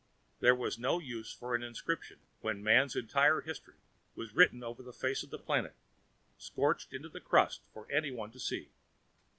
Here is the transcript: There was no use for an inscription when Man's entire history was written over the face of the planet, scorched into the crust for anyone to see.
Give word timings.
There 0.39 0.55
was 0.55 0.79
no 0.79 0.97
use 0.97 1.31
for 1.31 1.53
an 1.53 1.61
inscription 1.61 2.17
when 2.39 2.63
Man's 2.63 2.95
entire 2.95 3.39
history 3.41 3.77
was 4.15 4.33
written 4.33 4.63
over 4.63 4.81
the 4.81 4.91
face 4.91 5.21
of 5.21 5.29
the 5.29 5.37
planet, 5.37 5.75
scorched 6.39 6.91
into 6.91 7.07
the 7.09 7.21
crust 7.21 7.61
for 7.71 7.85
anyone 7.91 8.31
to 8.31 8.39
see. 8.39 8.71